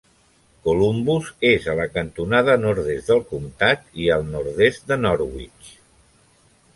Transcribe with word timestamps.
Columbus 0.67 1.27
és 1.49 1.67
a 1.73 1.75
la 1.79 1.83
cantonada 1.97 2.55
nord-est 2.63 3.11
del 3.11 3.21
comtat 3.33 3.85
i 4.05 4.09
al 4.17 4.25
nord-est 4.31 4.89
de 4.93 4.97
Norwich. 5.03 5.69